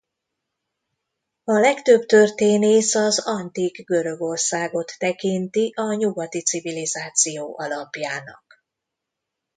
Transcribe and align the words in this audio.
A 1.43 1.51
legtöbb 1.53 2.05
történész 2.05 2.95
az 2.95 3.19
antik 3.25 3.85
Görögországot 3.85 4.97
tekinti 4.97 5.71
a 5.75 5.93
nyugati 5.93 6.41
civilizáció 6.43 7.53
alapjának. 7.57 8.63